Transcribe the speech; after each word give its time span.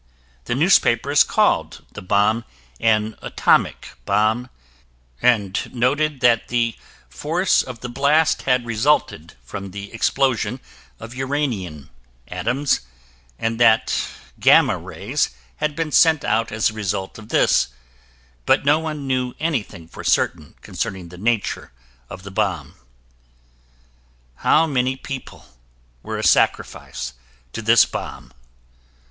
The 0.45 0.55
newspapers 0.55 1.23
called 1.23 1.85
the 1.91 2.01
bomb 2.01 2.43
an 2.79 3.15
"atomic 3.21 3.89
bomb" 4.03 4.49
and 5.21 5.71
noted 5.75 6.21
that 6.21 6.47
the 6.47 6.75
force 7.07 7.61
of 7.61 7.81
the 7.81 7.87
blast 7.87 8.41
had 8.41 8.65
resulted 8.65 9.35
from 9.43 9.69
the 9.69 9.93
explosion 9.93 10.59
of 10.99 11.13
uranium 11.13 11.91
atoms, 12.27 12.79
and 13.37 13.59
that 13.59 13.93
gamma 14.39 14.75
rays 14.75 15.29
had 15.57 15.75
been 15.75 15.91
sent 15.91 16.25
out 16.25 16.51
as 16.51 16.71
a 16.71 16.73
result 16.73 17.19
of 17.19 17.29
this, 17.29 17.67
but 18.47 18.65
no 18.65 18.79
one 18.79 19.05
knew 19.05 19.35
anything 19.39 19.87
for 19.87 20.03
certain 20.03 20.55
concerning 20.63 21.09
the 21.09 21.17
nature 21.19 21.71
of 22.09 22.23
the 22.23 22.31
bomb. 22.31 22.73
How 24.37 24.65
many 24.65 24.95
people 24.95 25.45
were 26.01 26.17
a 26.17 26.23
sacrifice 26.23 27.13
to 27.53 27.61
this 27.61 27.85
bomb? 27.85 28.31